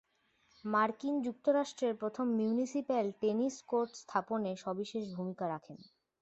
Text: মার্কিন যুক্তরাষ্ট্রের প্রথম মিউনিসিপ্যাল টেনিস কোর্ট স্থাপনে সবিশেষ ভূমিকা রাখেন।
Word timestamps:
মার্কিন 0.65 1.15
যুক্তরাষ্ট্রের 1.21 1.93
প্রথম 2.01 2.25
মিউনিসিপ্যাল 2.39 3.05
টেনিস 3.21 3.55
কোর্ট 3.69 3.91
স্থাপনে 4.01 4.51
সবিশেষ 4.63 5.03
ভূমিকা 5.15 5.45
রাখেন। 5.47 5.77